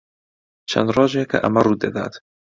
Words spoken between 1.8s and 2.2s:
دەدات.